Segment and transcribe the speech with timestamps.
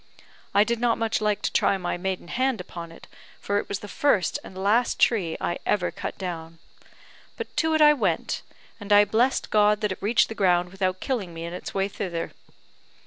[0.55, 3.05] I did not much like to try my maiden hand upon it,
[3.39, 6.57] for it was the first and the last tree I ever cut down.
[7.37, 8.41] But to it I went;
[8.79, 11.87] and I blessed God that it reached the ground without killing me in its way
[11.87, 12.31] thither.